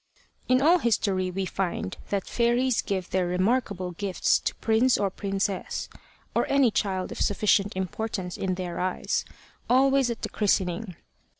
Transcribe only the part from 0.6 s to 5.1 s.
all history we find that fairies give their remarkable gifts to prince